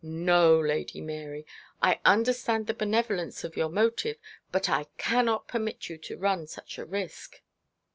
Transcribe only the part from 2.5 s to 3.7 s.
the benevolence of your